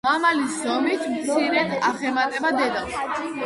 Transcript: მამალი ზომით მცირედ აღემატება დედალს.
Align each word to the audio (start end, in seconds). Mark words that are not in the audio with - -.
მამალი 0.05 0.45
ზომით 0.53 1.03
მცირედ 1.11 1.77
აღემატება 1.93 2.55
დედალს. 2.61 3.01